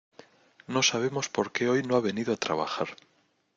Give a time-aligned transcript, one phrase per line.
[0.65, 2.95] No sabemos por qué hoy no ha venido a trabajar.